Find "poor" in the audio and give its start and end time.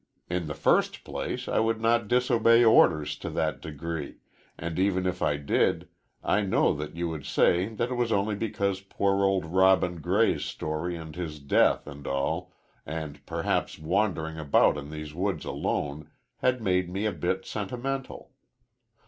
8.81-9.23